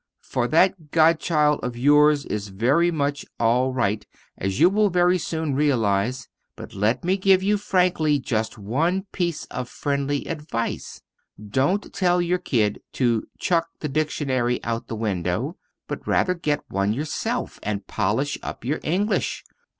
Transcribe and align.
For 0.23 0.47
that 0.47 0.89
godchild 0.89 1.59
of 1.61 1.77
yours 1.77 2.25
is 2.25 2.47
very 2.47 2.89
much 2.89 3.23
all 3.39 3.71
right, 3.71 4.03
as 4.35 4.59
you 4.59 4.67
will 4.67 4.89
very 4.89 5.19
soon 5.19 5.53
realize. 5.53 6.27
But 6.55 6.73
let 6.73 7.03
me 7.05 7.17
give 7.17 7.43
you 7.43 7.55
frankly 7.57 8.17
just 8.19 8.57
one 8.57 9.03
piece 9.11 9.45
of 9.51 9.69
friendly 9.69 10.25
advice; 10.25 11.03
don't 11.39 11.93
tell 11.93 12.19
your 12.19 12.39
kid 12.39 12.79
to 12.93 13.27
'chuck 13.37 13.67
the 13.79 13.89
dictionary 13.89 14.59
out 14.63 14.81
of 14.81 14.87
the 14.87 14.95
window,' 14.95 15.57
but 15.87 16.07
rather 16.07 16.33
get 16.33 16.61
one 16.67 16.93
yourself, 16.93 17.59
and 17.61 17.85
polish 17.85 18.39
up 18.41 18.65
your 18.65 18.79
English. 18.81 19.43